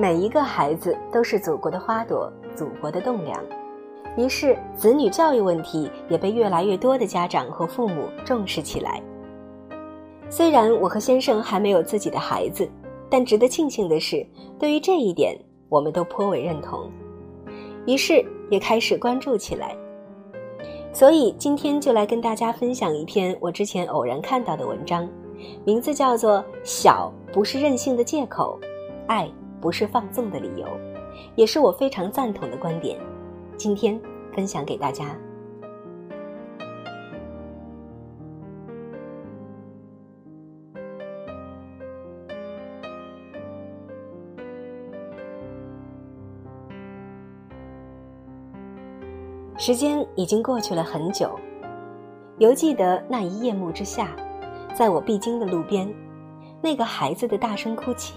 [0.00, 3.44] 每一个孩子都是祖国的花朵，祖国的栋梁。
[4.16, 9.02] 于是，子女教育问题也被越来越多的家长和父母重视起来。
[10.30, 12.70] 虽然我和先生还没有自己的孩子，
[13.10, 14.24] 但值得庆幸的是，
[14.56, 15.36] 对于这一点，
[15.68, 16.88] 我们都颇为认同。
[17.84, 19.76] 于是，也开始关注起来。
[20.92, 25.08] 所以，今天就来跟大家分享一篇我之前偶然看到的文章，
[25.64, 28.56] 名字叫做《小不是任性的借口，
[29.08, 29.24] 爱》。
[29.60, 30.66] 不是放纵的理由，
[31.34, 32.98] 也是我非常赞同的观点。
[33.56, 34.00] 今天
[34.34, 35.16] 分享给大家。
[49.60, 51.38] 时间已经过去了很久，
[52.38, 54.14] 犹记得那一夜幕之下，
[54.72, 55.92] 在我必经的路边，
[56.62, 58.14] 那个孩子的大声哭泣。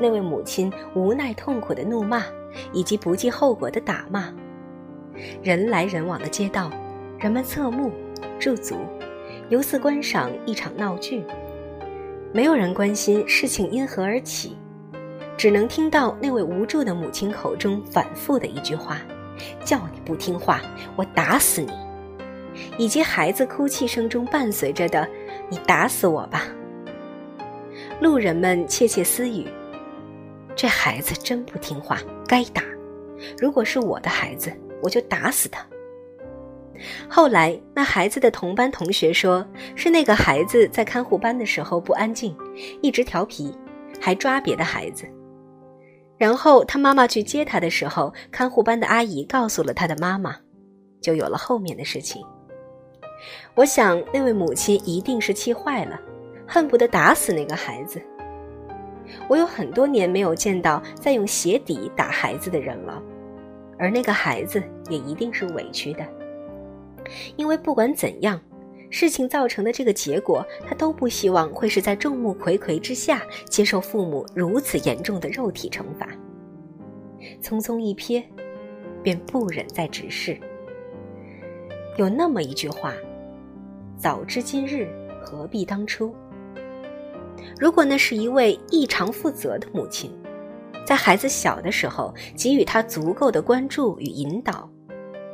[0.00, 2.24] 那位母亲无奈痛苦的怒骂，
[2.72, 4.32] 以及不计后果的打骂。
[5.42, 6.70] 人来人往的街道，
[7.18, 7.92] 人们侧目
[8.38, 8.76] 驻足，
[9.50, 11.22] 犹似观赏一场闹剧。
[12.32, 14.56] 没有人关心事情因何而起，
[15.36, 19.02] 只能听到那位无助的母亲口中反复的一句话
[19.62, 20.62] ：“叫你不听话，
[20.96, 21.72] 我打死你！”
[22.78, 25.06] 以及孩子哭泣声中伴随着的
[25.50, 26.44] ：“你打死我吧！”
[28.00, 29.46] 路人们窃窃私语。
[30.60, 32.62] 这孩子真不听话，该打。
[33.38, 35.66] 如果是我的孩子，我就打死他。
[37.08, 39.42] 后来，那孩子的同班同学说，
[39.74, 42.36] 是那个孩子在看护班的时候不安静，
[42.82, 43.56] 一直调皮，
[43.98, 45.06] 还抓别的孩子。
[46.18, 50.36] 然后他妈妈去接他的时候，看护班的阿姨告诉了他的妈妈，
[51.00, 52.22] 就有了后面的事情。
[53.54, 55.98] 我想，那位母亲一定是气坏了，
[56.46, 57.98] 恨不得打死那个孩子。
[59.28, 63.02] 我有很多年没有见到在用鞋底打孩子的人了，
[63.78, 66.06] 而那个孩子也一定是委屈的，
[67.36, 68.40] 因为不管怎样，
[68.90, 76.08] 事情造成的这个结果，他都不希望会是在众目睽睽之下接受父母如此严重的肉体惩罚。
[77.42, 78.22] 匆匆一瞥，
[79.02, 80.38] 便不忍再直视。
[81.96, 82.94] 有那么一句话
[83.98, 84.88] ：“早知今日，
[85.22, 86.14] 何必当初。”
[87.58, 90.10] 如果那是一位异常负责的母亲，
[90.84, 94.68] 在孩子小的时候给予他足够的关注与引导，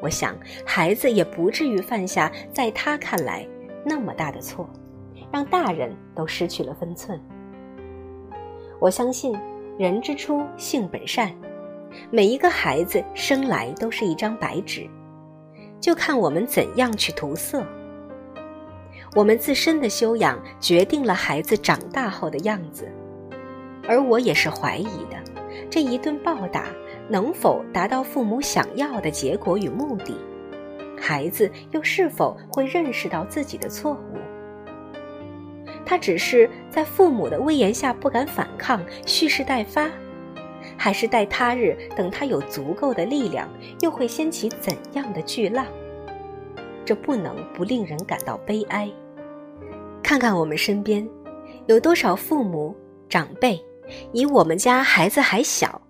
[0.00, 3.46] 我想孩子也不至于犯下在他看来
[3.84, 4.68] 那么大的错，
[5.30, 7.20] 让大人都失去了分寸。
[8.80, 9.38] 我相信
[9.78, 11.32] 人之初性本善，
[12.10, 14.88] 每一个孩子生来都是一张白纸，
[15.80, 17.64] 就看我们怎样去涂色。
[19.14, 22.90] 我们自身的修养决定了孩子长大后的样子，
[23.86, 25.22] 而我也是怀疑的，
[25.68, 26.64] 这一顿暴打
[27.08, 30.16] 能否达到父母想要的结果与目的？
[30.98, 34.16] 孩子又是否会认识到自己的错误？
[35.84, 39.90] 他只是在父母的威严下不敢反抗，蓄势待发，
[40.78, 43.46] 还是待他日等他有足够的力量，
[43.80, 45.66] 又会掀起怎样的巨浪？
[46.84, 48.90] 这不能不令人感到悲哀。
[50.02, 51.08] 看看我们身边，
[51.66, 52.74] 有多少父母
[53.08, 53.58] 长辈，
[54.12, 55.80] 以我们家孩子还小，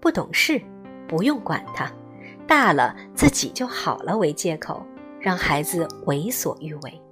[0.00, 0.60] 不懂事，
[1.06, 1.92] 不用管他，
[2.46, 4.82] 大了自己就好了为借口，
[5.20, 7.02] 让孩子为所欲为。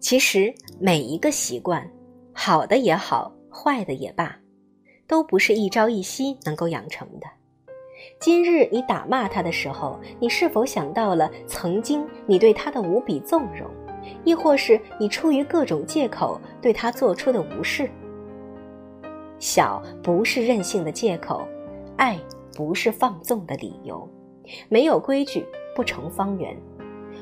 [0.00, 1.88] 其实每一个习惯，
[2.32, 4.36] 好的也好，坏的也罢，
[5.06, 7.26] 都不是一朝一夕能够养成的。
[8.20, 13.70] 今日你打骂他的时候，你是否想到了曾经你对他的无比纵容？
[14.24, 17.90] 亦或是你出于各种借口对他做出的无视。
[19.38, 21.46] 小不是任性的借口，
[21.96, 22.18] 爱
[22.54, 24.08] 不是放纵的理由。
[24.68, 25.44] 没有规矩
[25.74, 26.56] 不成方圆。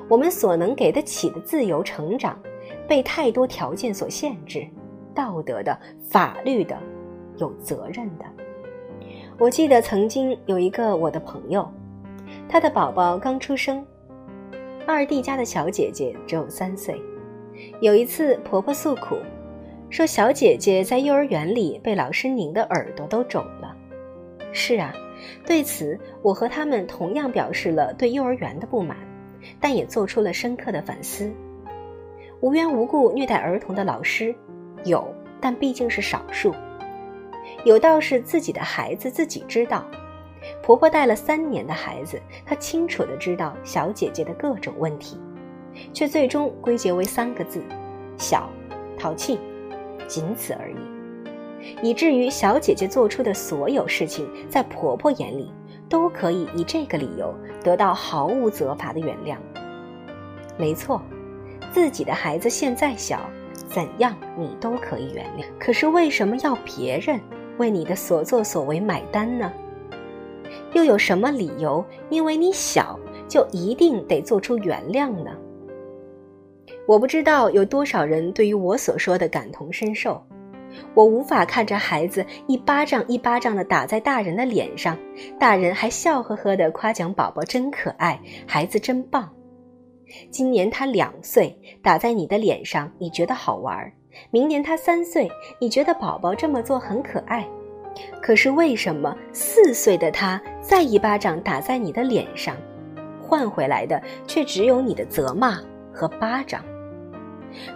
[0.08, 2.38] 我们所能给得起的自由成长，
[2.86, 4.66] 被太多条件所限制。
[5.14, 5.78] 道德的、
[6.08, 6.76] 法律的、
[7.36, 8.24] 有责任的。
[9.38, 11.68] 我记得曾经有一个我的朋友，
[12.48, 13.84] 他的宝宝刚出生。
[14.86, 17.00] 二弟家的小姐姐只有三岁，
[17.80, 19.16] 有一次婆婆诉苦，
[19.88, 23.74] 说小姐姐在幼儿园里被老师拧的耳朵都肿了。
[24.52, 24.94] 是啊，
[25.46, 28.96] 对此我和他们同样表示了对幼儿园的不满，
[29.58, 31.32] 但也做出了深刻的反思。
[32.40, 34.34] 无缘无故虐待儿童的老师
[34.84, 35.06] 有，
[35.40, 36.54] 但毕竟是少数。
[37.64, 39.86] 有道是自己的孩子自己知道。
[40.64, 45.20] 婆婆带了三年的孩子，她清楚的知道小姐姐的各种问题，
[45.92, 47.62] 却最终归结为三个字：
[48.16, 48.48] 小、
[48.98, 49.38] 淘气，
[50.08, 50.76] 仅此而已。
[51.86, 55.52] 以至于小姐姐做出的所有事情，在婆婆眼里
[55.86, 59.36] 都可以以这个理由得到毫无责罚的原谅。
[60.56, 61.02] 没错，
[61.72, 63.20] 自己的孩子现在小，
[63.68, 65.44] 怎样你都可以原谅。
[65.58, 67.20] 可是为什么要别人
[67.58, 69.52] 为你的所作所为买单呢？
[70.74, 72.98] 又有什么理由，因为你小，
[73.28, 75.30] 就一定得做出原谅呢？
[76.86, 80.22] 我不知道有多少人对于我所说的感同身受。
[80.92, 84.98] 我无法看着孩子一巴掌一巴掌的打在大人的脸上，
[85.38, 89.32] 大人还笑呵呵的夸奖宝宝真可爱，孩子真棒。
[90.30, 93.78] 今年他两岁，打在你的脸上，你觉得好玩；
[94.30, 95.30] 明年他三岁，
[95.60, 97.48] 你觉得宝宝这么做很可爱。
[98.20, 102.56] 可是为什么四岁的他再一巴掌打在你的脸上，
[103.20, 105.60] 换回来的却只有你的责骂
[105.92, 106.64] 和巴掌？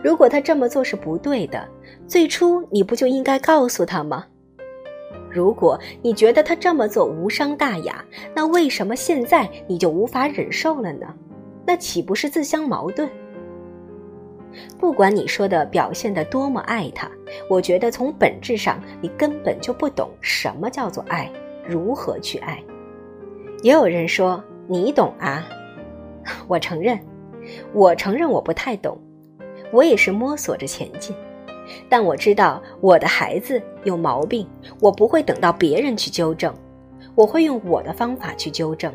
[0.03, 1.69] 如果他这么做是不对的，
[2.07, 4.27] 最初你不就应该告诉他吗？
[5.31, 8.05] 如果你觉得他这么做无伤大雅，
[8.35, 11.15] 那为什么现在你就无法忍受了呢？
[11.67, 13.09] 那岂不是自相矛盾？
[14.79, 17.11] 不管你说的表现的多么爱他，
[17.49, 21.31] 我觉得从本质上你根本就不懂什么叫做爱，
[21.67, 22.63] 如何去爱。
[23.63, 25.45] 也有人说你懂啊，
[26.47, 26.99] 我承认，
[27.73, 28.99] 我承认我不太懂。
[29.71, 31.15] 我也是摸索着前进，
[31.91, 34.49] 但我知道我的孩子有毛病，
[34.81, 36.55] 我不会等到别人去纠正，
[37.15, 38.91] 我会用我的方法去纠正。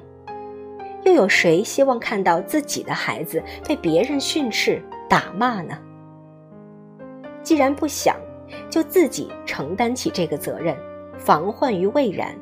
[1.03, 5.77] 又有谁希望看到自己的孩子被别人训斥、打骂呢？
[7.41, 8.15] 既然不想，
[8.69, 10.75] 就自己承担起这个责任，
[11.17, 12.33] 防患于未然。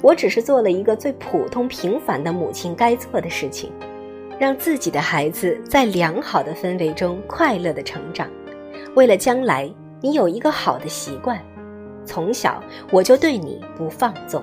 [0.00, 3.70] 我只是做了一个最普通平凡的母亲该做的事情。
[4.36, 8.28] 让自己的孩子在良好的氛围中快乐的成长，
[8.96, 11.40] 为了将来你有一个好的习惯，
[12.04, 12.60] 从小
[12.90, 14.42] 我就对你不放纵，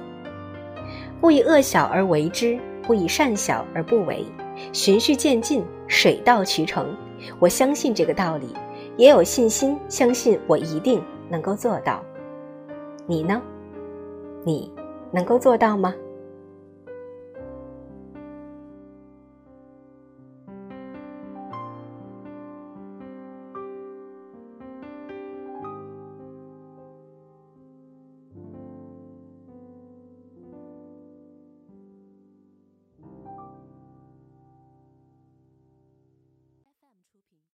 [1.19, 4.25] 不以恶小而为之，不以善小而不为，
[4.71, 6.95] 循序渐进，水到渠成。
[7.39, 8.55] 我相信这个道理，
[8.97, 12.03] 也有信心相信我一定能够做到。
[13.05, 13.41] 你呢？
[14.43, 14.73] 你
[15.11, 15.93] 能够做到吗？